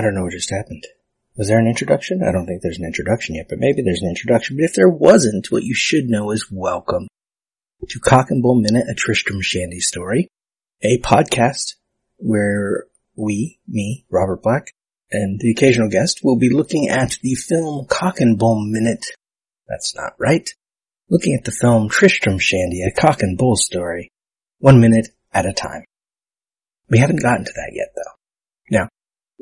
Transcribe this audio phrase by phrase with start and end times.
[0.00, 0.86] I don't know what just happened.
[1.36, 2.22] Was there an introduction?
[2.26, 4.56] I don't think there's an introduction yet, but maybe there's an introduction.
[4.56, 7.06] But if there wasn't, what you should know is welcome
[7.86, 10.28] to Cock and Bull Minute, a Tristram Shandy story,
[10.80, 11.74] a podcast
[12.16, 14.72] where we, me, Robert Black,
[15.12, 19.04] and the occasional guest will be looking at the film Cock and Bull Minute.
[19.68, 20.48] That's not right.
[21.10, 24.08] Looking at the film Tristram Shandy, a cock and bull story,
[24.60, 25.84] one minute at a time.
[26.88, 28.78] We haven't gotten to that yet though.
[28.78, 28.88] Now,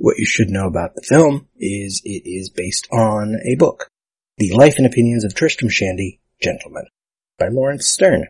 [0.01, 3.91] what you should know about the film is it is based on a book,
[4.37, 6.85] The Life and Opinions of Tristram Shandy, Gentleman,
[7.37, 8.29] by Laurence Sterne,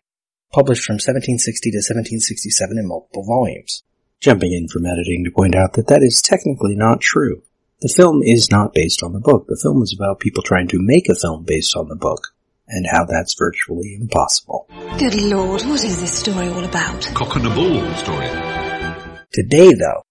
[0.51, 3.83] published from 1760 to 1767 in multiple volumes.
[4.19, 7.43] Jumping in from editing to point out that that is technically not true.
[7.81, 9.45] The film is not based on the book.
[9.47, 12.33] The film is about people trying to make a film based on the book,
[12.67, 14.67] and how that's virtually impossible.
[14.97, 17.09] Good lord, what is this story all about?
[17.13, 18.27] Cock and a bull story.
[19.31, 20.01] Today though,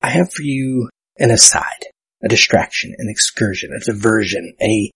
[0.00, 0.88] I have for you
[1.18, 1.86] an aside,
[2.22, 4.90] a distraction, an excursion, a diversion, a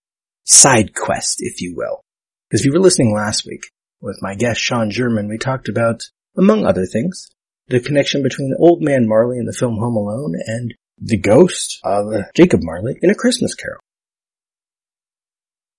[0.45, 2.01] side quest, if you will.
[2.49, 3.65] Because if you were listening last week
[4.01, 6.03] with my guest Sean German, we talked about,
[6.37, 7.29] among other things,
[7.69, 12.13] the connection between Old Man Marley in the film Home Alone and the ghost of
[12.35, 13.81] Jacob Marley in A Christmas Carol.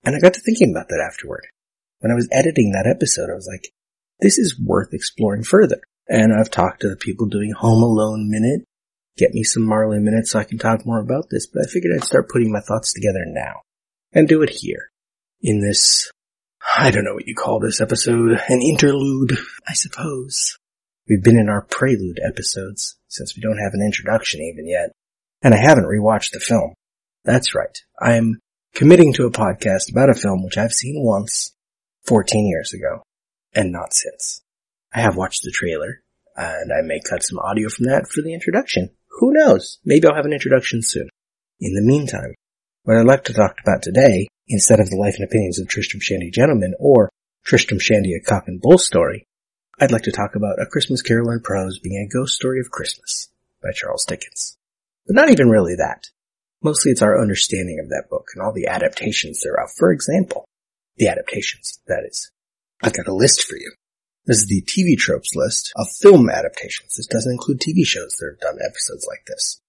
[0.03, 1.47] And I got to thinking about that afterward.
[1.99, 3.69] When I was editing that episode, I was like,
[4.19, 5.81] this is worth exploring further.
[6.09, 8.65] And I've talked to the people doing Home Alone Minute,
[9.17, 11.93] get me some Marley minutes so I can talk more about this, but I figured
[11.95, 13.61] I'd start putting my thoughts together now.
[14.11, 14.89] And do it here.
[15.41, 16.11] In this,
[16.77, 19.37] I don't know what you call this episode, an interlude,
[19.67, 20.57] I suppose.
[21.09, 24.91] We've been in our prelude episodes, since we don't have an introduction even yet.
[25.41, 26.73] And I haven't rewatched the film.
[27.25, 27.77] That's right.
[27.99, 28.39] I'm
[28.73, 31.53] committing to a podcast about a film which I've seen once,
[32.05, 33.03] 14 years ago,
[33.53, 34.41] and not since.
[34.93, 36.01] I have watched the trailer,
[36.35, 38.91] and I may cut some audio from that for the introduction.
[39.19, 39.79] Who knows?
[39.85, 41.09] Maybe I'll have an introduction soon.
[41.59, 42.33] In the meantime,
[42.83, 46.01] what I'd like to talk about today, instead of the life and opinions of Tristram
[46.01, 47.09] Shandy Gentleman or
[47.45, 49.25] Tristram Shandy a Cock and Bull story,
[49.79, 52.71] I'd like to talk about A Christmas Carol in Prose being a ghost story of
[52.71, 53.29] Christmas
[53.61, 54.57] by Charles Dickens.
[55.05, 56.09] But not even really that.
[56.61, 59.69] Mostly it's our understanding of that book and all the adaptations thereof.
[59.77, 60.45] For example,
[60.97, 62.31] the adaptations, that is.
[62.81, 63.73] I've got a list for you.
[64.25, 66.95] This is the TV tropes list of film adaptations.
[66.95, 69.59] This doesn't include TV shows that have done episodes like this.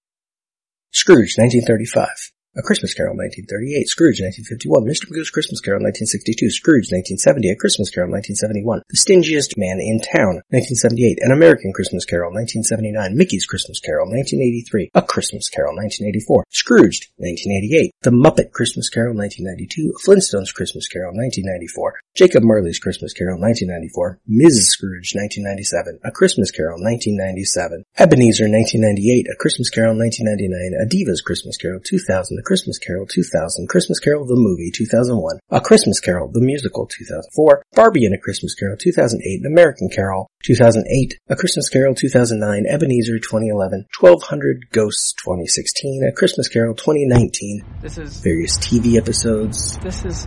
[0.91, 2.31] Scrooge, 1935.
[2.55, 3.83] A Christmas Carol, 1938.
[3.91, 4.87] Scrooge, 1951.
[4.87, 5.11] Mr.
[5.11, 6.55] Magoo's Christmas Carol, 1962.
[6.55, 7.51] Scrooge, 1970.
[7.51, 8.79] A Christmas Carol, 1971.
[8.87, 11.19] The Stingiest Man in Town, 1978.
[11.19, 13.11] An American Christmas Carol, 1979.
[13.11, 14.87] Mickey's Christmas Carol, 1983.
[14.95, 16.47] A Christmas Carol, 1984.
[16.47, 17.91] Scrooged, 1988.
[18.07, 19.91] The Muppet Christmas Carol, 1992.
[20.07, 21.99] Flintstones Christmas Carol, 1994.
[22.15, 24.23] Jacob Marley's Christmas Carol, 1994.
[24.31, 24.71] Ms.
[24.71, 25.99] Scrooge, 1997.
[26.07, 27.83] A Christmas Carol, 1997.
[27.99, 29.27] Ebenezer, 1998.
[29.27, 30.79] A Christmas Carol, 1999.
[30.79, 32.44] A Diva's Christmas Carol, 2000.
[32.45, 38.05] Christmas Carol 2000, Christmas Carol the movie 2001, A Christmas Carol the musical 2004, Barbie
[38.05, 43.85] and a Christmas Carol 2008, An American Carol 2008, A Christmas Carol 2009, Ebenezer 2011,
[43.99, 49.77] 1200 Ghosts 2016, A Christmas Carol 2019, This is, various TV episodes.
[49.79, 50.25] this is,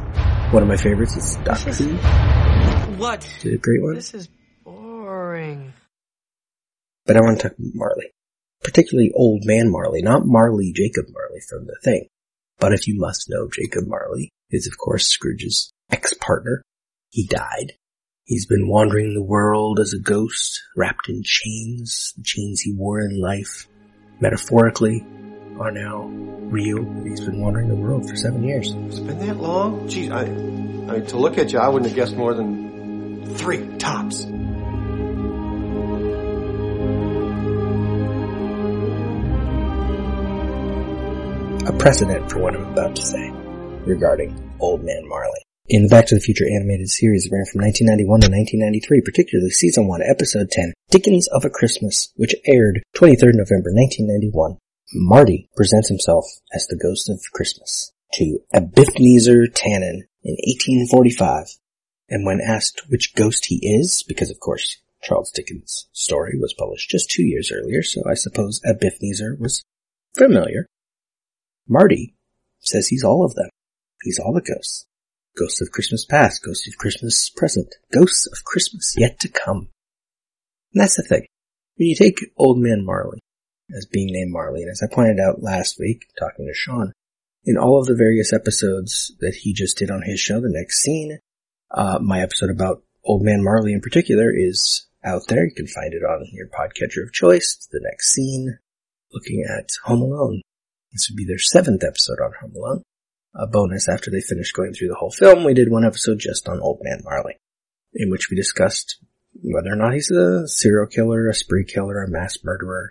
[0.50, 1.94] One of my favorites is Doctor Who.
[2.98, 3.24] what?
[3.36, 3.94] It's a great one.
[3.94, 4.28] This is
[4.64, 5.72] boring.
[7.06, 8.10] But I want to talk Marley.
[8.62, 12.08] Particularly old man Marley, not Marley Jacob Marley from the thing.
[12.58, 16.62] But if you must know, Jacob Marley is of course Scrooge's ex-partner.
[17.10, 17.72] He died.
[18.24, 23.00] He's been wandering the world as a ghost, wrapped in chains, the chains he wore
[23.00, 23.66] in life,
[24.20, 25.06] metaphorically,
[25.58, 26.84] are now real.
[27.04, 28.70] He's been wandering the world for seven years.
[28.70, 29.88] It's been that long?
[29.88, 33.66] Geez, I, I mean, to look at you, I wouldn't have guessed more than three
[33.78, 34.24] tops.
[41.68, 43.30] A precedent for what I'm about to say
[43.84, 45.40] regarding Old Man Marley.
[45.68, 49.86] In the Back to the Future animated series ran from 1991 to 1993, particularly season
[49.86, 54.56] 1, episode 10, Dickens of a Christmas, which aired 23rd November 1991,
[54.94, 56.24] Marty presents himself
[56.54, 61.48] as the ghost of Christmas to Ebenezer Tannen in 1845.
[62.08, 66.88] And when asked which ghost he is, because of course Charles Dickens' story was published
[66.88, 69.62] just two years earlier, so I suppose Ebenezer was
[70.16, 70.66] familiar.
[71.68, 72.14] Marty
[72.60, 73.50] says he's all of them.
[74.02, 74.86] He's all the ghosts.
[75.36, 79.68] Ghosts of Christmas past, ghosts of Christmas present, ghosts of Christmas yet to come.
[80.72, 81.26] And that's the thing.
[81.76, 83.20] When you take Old Man Marley
[83.76, 86.92] as being named Marley, and as I pointed out last week, talking to Sean,
[87.44, 90.82] in all of the various episodes that he just did on his show, The Next
[90.82, 91.18] Scene,
[91.70, 95.44] uh, my episode about Old Man Marley in particular is out there.
[95.44, 97.68] You can find it on your podcatcher of choice.
[97.70, 98.58] The Next Scene,
[99.12, 100.42] looking at Home Alone.
[100.92, 102.82] This would be their seventh episode on Home Alone.
[103.34, 106.48] A bonus after they finished going through the whole film, we did one episode just
[106.48, 107.36] on Old Man Marley,
[107.94, 108.98] in which we discussed
[109.42, 112.90] whether or not he's a serial killer, a spree killer, a mass murderer,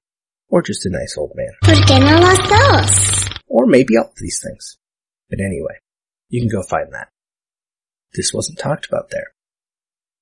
[0.50, 1.52] or just a nice old man.
[1.64, 3.30] ¿Por qué no los dos?
[3.48, 4.78] Or maybe all of these things.
[5.30, 5.80] But anyway,
[6.30, 7.10] you can go find that.
[8.14, 9.34] This wasn't talked about there.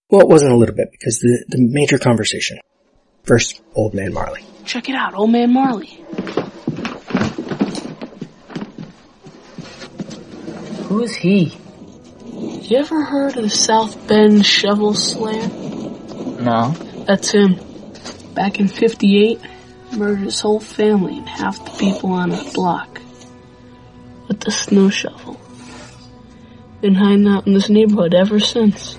[0.10, 2.60] Well, it wasn't a little bit because the, the major conversation.
[3.24, 4.44] First, Old Man Marley.
[4.66, 6.04] Check it out, Old Man Marley.
[10.96, 11.58] Who's he?
[12.32, 15.50] You ever heard of the South Bend Shovel Slayer?
[16.40, 16.70] No.
[17.06, 17.60] That's him.
[18.34, 19.42] Back in 58,
[19.92, 23.02] murdered his whole family and half the people on his block.
[24.30, 25.38] With the snow shovel.
[26.80, 28.98] Been hiding out in this neighborhood ever since.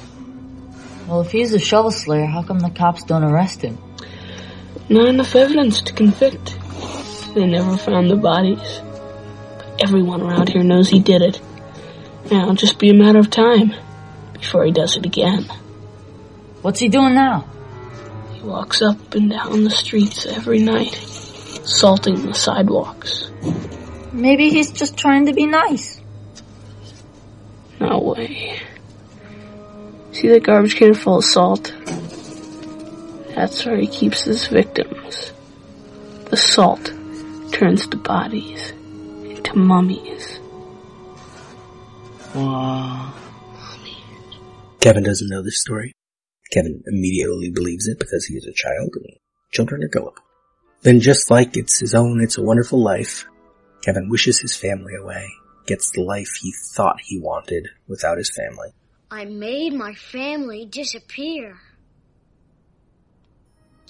[1.09, 3.79] Well, if he's a shovel slayer, how come the cops don't arrest him?
[4.91, 6.59] Not enough evidence to convict.
[7.35, 8.83] They never found the bodies.
[9.57, 11.41] But everyone around here knows he did it.
[12.31, 13.73] Now it'll just be a matter of time
[14.33, 15.45] before he does it again.
[16.63, 17.49] What's he doing now?
[18.33, 23.31] He walks up and down the streets every night, salting the sidewalks.
[24.13, 26.01] Maybe he's just trying to be nice.
[27.79, 28.61] No way.
[30.13, 31.75] See that garbage can full of salt?
[33.35, 35.33] That's where he keeps his victims.
[36.31, 36.93] The salt
[37.53, 40.41] turns the bodies into mummies.
[42.37, 43.15] Wow.
[44.81, 45.93] Kevin doesn't know this story.
[46.53, 49.17] Kevin immediately believes it because he is a child and
[49.53, 50.23] children are gullible.
[50.83, 53.25] Then just like it's his own It's a Wonderful Life,
[53.83, 55.27] Kevin wishes his family away,
[55.67, 58.69] gets the life he thought he wanted without his family.
[59.11, 61.57] I made my family disappear.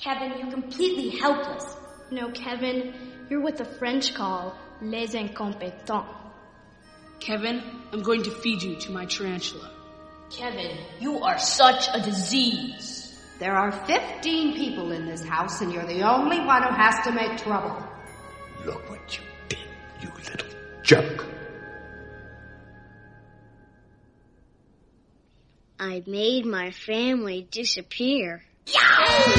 [0.00, 1.64] Kevin, you're completely helpless.
[2.12, 2.94] No, Kevin,
[3.28, 6.25] you're what the French call les incompetents.
[7.20, 9.70] Kevin, I'm going to feed you to my tarantula.
[10.30, 13.14] Kevin, you are such a disease.
[13.38, 17.12] There are 15 people in this house, and you're the only one who has to
[17.12, 17.86] make trouble.
[18.64, 19.58] Look what you did,
[20.00, 20.48] you little
[20.82, 21.26] jerk.
[25.78, 28.42] I made my family disappear.
[28.74, 29.36] And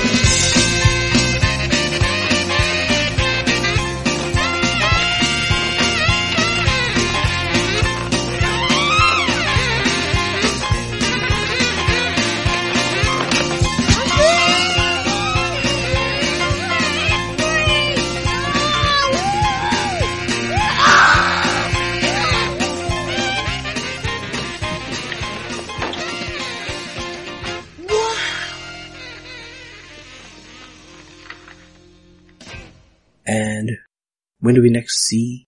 [34.48, 35.46] when do we next see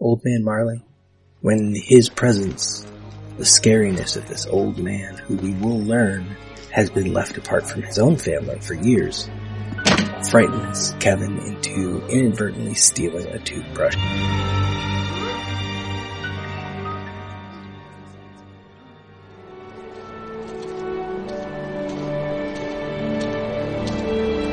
[0.00, 0.84] Old Man Marley?
[1.40, 2.84] When his presence,
[3.38, 6.36] the scariness of this old man who we will learn
[6.72, 9.30] has been left apart from his own family for years,
[10.32, 13.94] frightens Kevin into inadvertently stealing a toothbrush.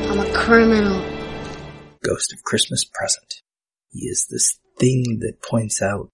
[0.08, 1.04] I'm a criminal.
[2.04, 3.42] Ghost of Christmas Present.
[3.90, 6.08] He is this thing that points out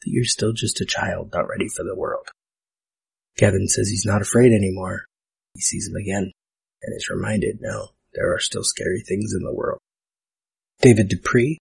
[0.00, 2.28] that you're still just a child not ready for the world.
[3.36, 5.06] Kevin says he's not afraid anymore.
[5.54, 6.30] He sees him again
[6.82, 9.80] and is reminded, no, there are still scary things in the world.
[10.80, 11.58] David Dupree,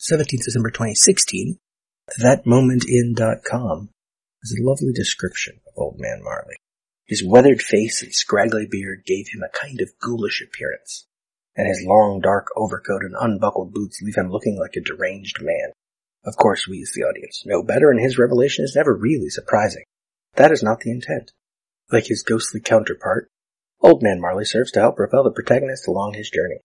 [0.00, 1.58] 17th December 2016,
[2.20, 3.88] thatmomentin.com
[4.42, 6.56] has a lovely description of Old Man Marley.
[7.06, 11.06] His weathered face and scraggly beard gave him a kind of ghoulish appearance,
[11.56, 15.72] and his long dark overcoat and unbuckled boots leave him looking like a deranged man.
[16.24, 19.84] Of course, we as the audience know better, and his revelation is never really surprising.
[20.34, 21.32] That is not the intent.
[21.92, 23.28] Like his ghostly counterpart,
[23.80, 26.60] Old Man Marley serves to help propel the protagonist along his journey.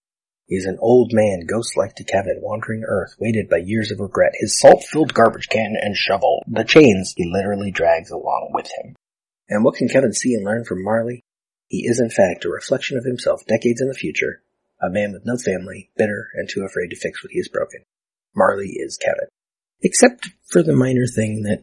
[0.48, 4.32] He is an old man, ghost-like to Kevin, wandering Earth, weighted by years of regret,
[4.40, 8.96] his salt-filled garbage can and shovel, the chains he literally drags along with him.
[9.48, 11.22] And what can Kevin see and learn from Marley?
[11.68, 14.42] He is in fact a reflection of himself decades in the future,
[14.82, 17.82] a man with no family, bitter and too afraid to fix what he has broken.
[18.36, 19.28] Marley is Kevin.
[19.82, 21.62] Except for the minor thing that,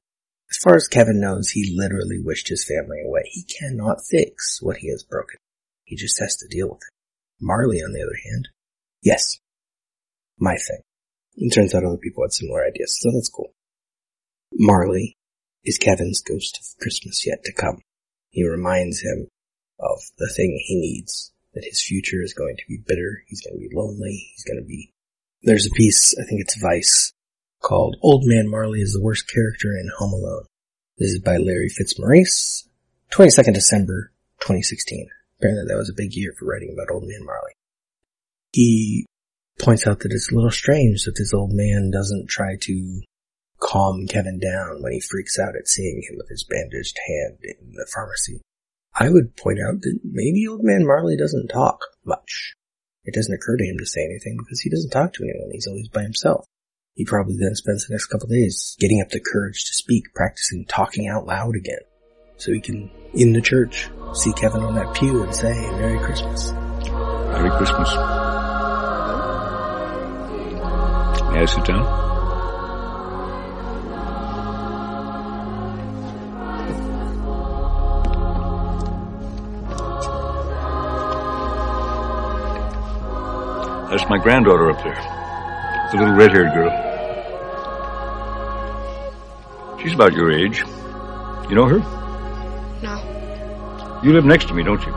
[0.50, 3.22] as far as Kevin knows, he literally wished his family away.
[3.26, 5.36] He cannot fix what he has broken.
[5.84, 7.44] He just has to deal with it.
[7.44, 8.48] Marley, on the other hand,
[9.02, 9.38] yes,
[10.38, 10.80] my thing.
[11.36, 13.52] It turns out other people had similar ideas, so that's cool.
[14.52, 15.16] Marley
[15.64, 17.82] is Kevin's ghost of Christmas yet to come.
[18.30, 19.28] He reminds him
[19.78, 23.60] of the thing he needs, that his future is going to be bitter, he's going
[23.60, 24.92] to be lonely, he's going to be...
[25.42, 27.12] There's a piece, I think it's Vice,
[27.62, 30.44] called Old Man Marley is the Worst Character in Home Alone.
[30.98, 32.68] This is by Larry Fitzmaurice,
[33.10, 35.08] 22nd December 2016.
[35.38, 37.52] Apparently that was a big year for writing about Old Man Marley.
[38.52, 39.06] He
[39.58, 43.00] points out that it's a little strange that this old man doesn't try to
[43.60, 47.72] calm Kevin down when he freaks out at seeing him with his bandaged hand in
[47.72, 48.42] the pharmacy.
[48.98, 52.54] I would point out that maybe old man Marley doesn't talk much.
[53.04, 55.50] It doesn't occur to him to say anything because he doesn't talk to anyone.
[55.52, 56.46] He's always by himself.
[56.94, 60.64] He probably then spends the next couple days getting up the courage to speak, practicing
[60.64, 61.80] talking out loud again.
[62.38, 66.52] So he can, in the church, see Kevin on that pew and say, Merry Christmas.
[66.52, 67.94] Merry Christmas.
[71.32, 72.15] May I sit down?
[83.90, 84.96] That's my granddaughter up there.
[85.92, 86.72] The little red-haired girl.
[89.80, 90.64] She's about your age.
[91.48, 91.78] You know her?
[92.82, 94.00] No.
[94.02, 94.92] You live next to me, don't you?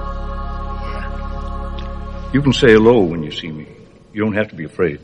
[2.33, 3.67] You can say hello when you see me.
[4.13, 4.99] You don't have to be afraid.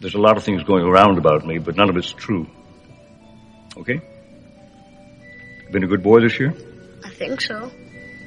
[0.00, 2.46] There's a lot of things going around about me, but none of it's true.
[3.76, 4.00] Okay?
[5.72, 6.54] Been a good boy this year?
[7.04, 7.70] I think so.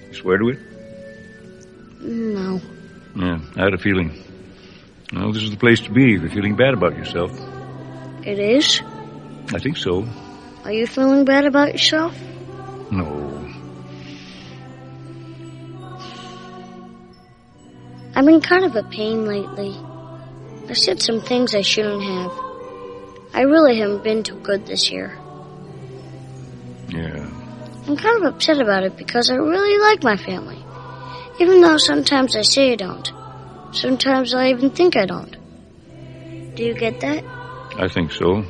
[0.07, 0.59] You swear to it?
[2.01, 2.59] No.
[3.15, 4.23] Yeah, I had a feeling.
[5.13, 7.31] Well, this is the place to be if you're feeling bad about yourself.
[8.23, 8.81] It is?
[9.53, 10.07] I think so.
[10.63, 12.15] Are you feeling bad about yourself?
[12.91, 13.29] No.
[18.15, 19.75] I've been kind of a pain lately.
[20.69, 22.31] I said some things I shouldn't have.
[23.33, 25.17] I really haven't been too good this year.
[26.89, 27.29] Yeah.
[27.87, 30.63] I'm kind of upset about it because I really like my family.
[31.39, 33.11] Even though sometimes I say I don't.
[33.71, 35.35] Sometimes I even think I don't.
[36.55, 37.23] Do you get that?
[37.77, 38.43] I think so.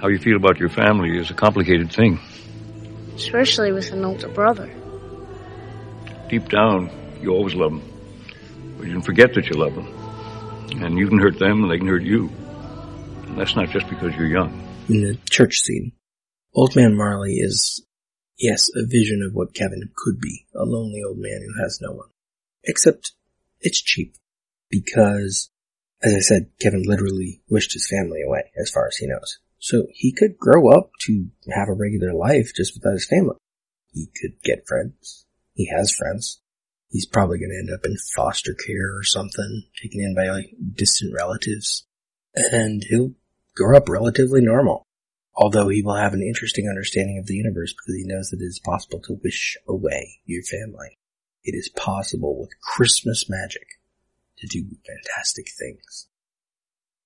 [0.00, 2.18] How you feel about your family is a complicated thing.
[3.14, 4.68] Especially with an older brother.
[6.28, 6.90] Deep down,
[7.20, 7.82] you always love them.
[8.76, 10.82] But you can forget that you love them.
[10.82, 12.30] And you can hurt them and they can hurt you.
[13.26, 14.66] And that's not just because you're young.
[14.88, 15.92] In the church scene,
[16.54, 17.86] Old Man Marley is,
[18.38, 20.46] yes, a vision of what Kevin could be.
[20.54, 22.08] A lonely old man who has no one.
[22.64, 23.12] Except,
[23.60, 24.14] it's cheap.
[24.70, 25.50] Because,
[26.02, 29.38] as I said, Kevin literally wished his family away, as far as he knows.
[29.58, 33.36] So he could grow up to have a regular life just without his family.
[33.92, 35.26] He could get friends.
[35.54, 36.40] He has friends.
[36.88, 40.54] He's probably going to end up in foster care or something, taken in by like
[40.74, 41.86] distant relatives.
[42.34, 43.12] And he'll
[43.54, 44.82] grow up relatively normal.
[45.34, 48.44] Although he will have an interesting understanding of the universe because he knows that it
[48.44, 50.98] is possible to wish away your family.
[51.44, 53.66] It is possible with Christmas magic
[54.38, 56.08] to do fantastic things.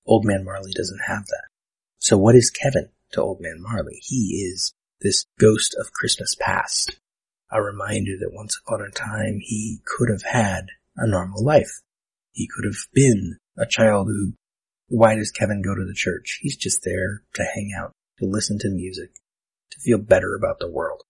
[0.05, 1.45] Old Man Marley doesn't have that.
[1.99, 3.99] So what is Kevin to Old Man Marley?
[4.03, 6.99] He is this ghost of Christmas past.
[7.51, 11.81] A reminder that once upon a time he could have had a normal life.
[12.31, 14.33] He could have been a child who,
[14.87, 16.39] why does Kevin go to the church?
[16.41, 19.11] He's just there to hang out, to listen to music,
[19.71, 21.03] to feel better about the world.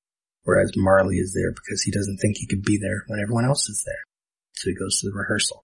[0.44, 3.68] Whereas Marley is there because he doesn't think he could be there when everyone else
[3.68, 4.04] is there.
[4.54, 5.64] So he goes to the rehearsal.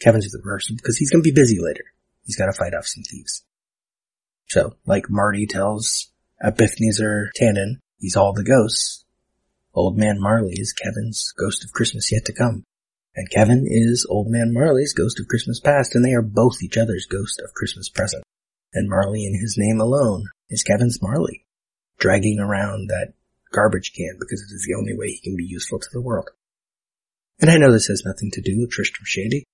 [0.00, 1.84] Kevin's at the rehearsal because he's going to be busy later.
[2.24, 3.44] He's got to fight off some thieves.
[4.48, 6.10] So, like Marty tells
[6.42, 9.04] Ebenezer Tannen, he's all the ghosts.
[9.74, 12.64] Old Man Marley is Kevin's ghost of Christmas yet to come.
[13.14, 16.76] And Kevin is Old Man Marley's ghost of Christmas past, and they are both each
[16.76, 18.24] other's ghost of Christmas present.
[18.74, 21.44] And Marley in his name alone is Kevin Marley,
[21.98, 23.14] dragging around that
[23.52, 26.28] garbage can because it is the only way he can be useful to the world.
[27.40, 29.44] And I know this has nothing to do with Tristram Shandy,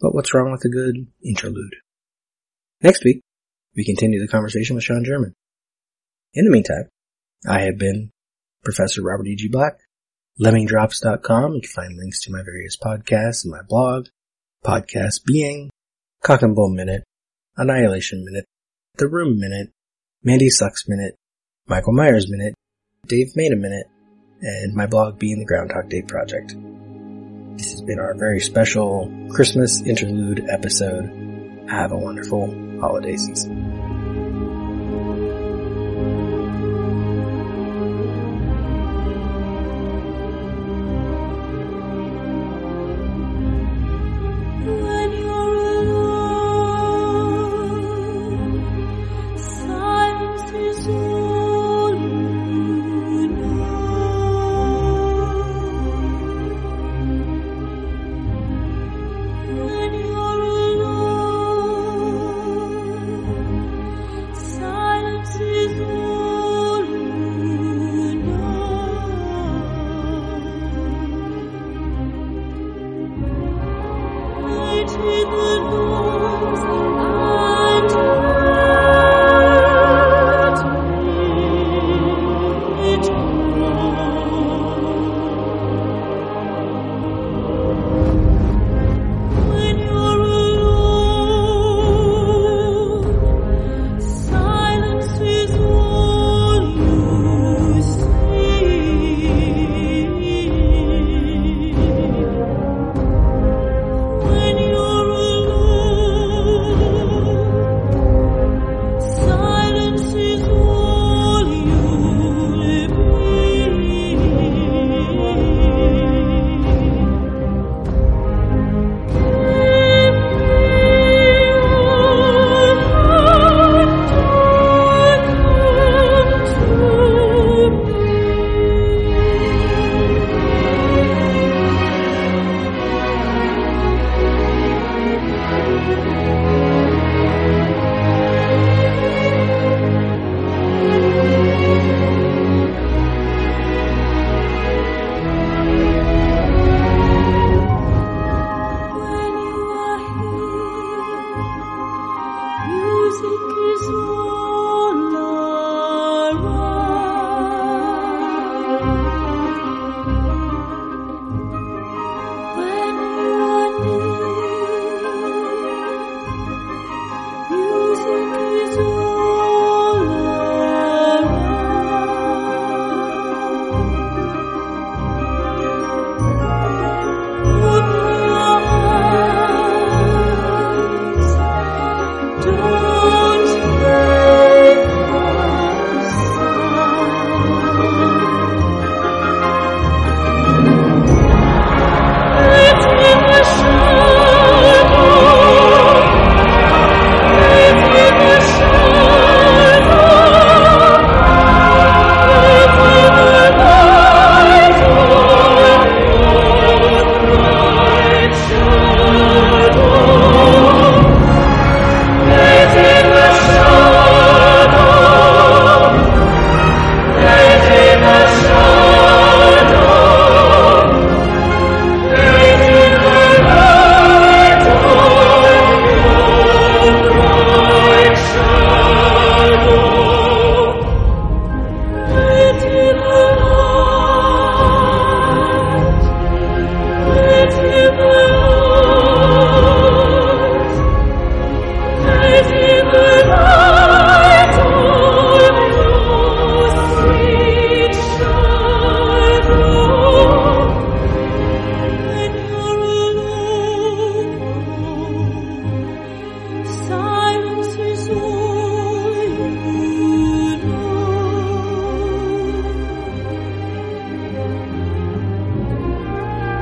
[0.00, 1.76] but what's wrong with a good interlude?
[2.82, 3.20] Next week,
[3.76, 5.34] we continue the conversation with Sean German.
[6.32, 6.88] In the meantime,
[7.46, 8.10] I have been
[8.64, 9.48] Professor Robert E.G.
[9.48, 9.78] Black,
[10.40, 11.54] lemmingdrops.com.
[11.54, 14.06] You can find links to my various podcasts and my blog,
[14.64, 15.70] Podcast Being,
[16.22, 17.04] Cock and Bull Minute,
[17.56, 18.46] Annihilation Minute,
[18.96, 19.70] The Room Minute,
[20.26, 21.14] Mandy Sucks Minute,
[21.68, 22.54] Michael Myers Minute,
[23.06, 23.86] Dave Made a Minute,
[24.40, 26.56] and my blog Being the Groundhog Day Project.
[27.56, 31.04] This has been our very special Christmas interlude episode.
[31.68, 32.48] Have a wonderful
[32.80, 33.65] holiday season.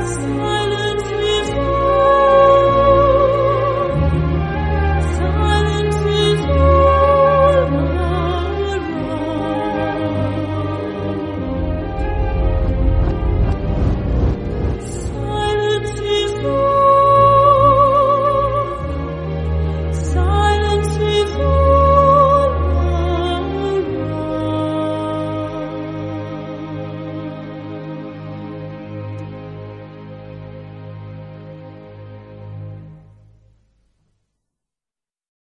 [0.06, 0.53] 思念